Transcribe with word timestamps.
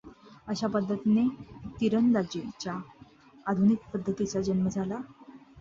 अशा 0.47 0.67
पद्धतीने 0.67 1.25
तिरंदाजीच्या 1.79 2.77
आधुनिक 3.45 3.87
पद्धतीचा 3.93 4.41
जन्म 4.41 4.67
झाला. 4.69 4.99